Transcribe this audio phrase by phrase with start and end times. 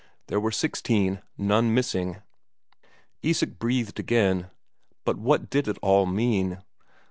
[0.29, 1.21] There were sixteen.
[1.37, 2.23] None missing.
[3.21, 4.49] Isak breathed again.
[5.05, 6.57] But what did it all mean?